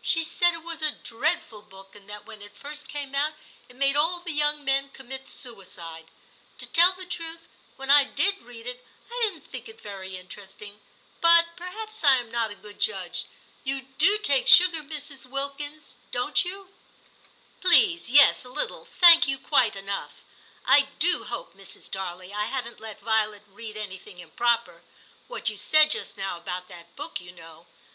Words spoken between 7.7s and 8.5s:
when I did